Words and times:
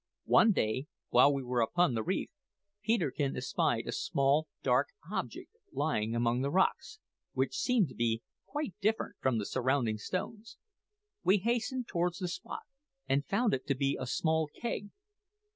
One 0.25 0.51
day, 0.51 0.87
while 1.09 1.31
we 1.31 1.43
were 1.43 1.61
upon 1.61 1.93
the 1.93 2.01
reef, 2.01 2.31
Peterkin 2.83 3.37
espied 3.37 3.85
a 3.85 3.91
small, 3.91 4.47
dark 4.63 4.87
object 5.11 5.55
lying 5.73 6.15
among 6.15 6.41
the 6.41 6.49
rocks, 6.49 6.97
which 7.33 7.55
seemed 7.55 7.87
to 7.89 7.93
be 7.93 8.23
quite 8.47 8.73
different 8.81 9.17
from 9.21 9.37
the 9.37 9.45
surrounding 9.45 9.99
stones. 9.99 10.57
We 11.23 11.37
hastened 11.37 11.87
towards 11.87 12.17
the 12.17 12.29
spot, 12.29 12.63
and 13.07 13.27
found 13.27 13.53
it 13.53 13.67
to 13.67 13.75
be 13.75 13.95
a 14.01 14.07
small 14.07 14.47
keg. 14.47 14.89